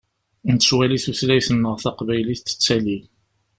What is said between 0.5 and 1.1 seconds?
Nettwali